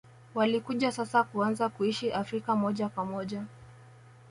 [0.35, 3.43] Walikuja sasa kuanza kuishi Afrika moja kwa moja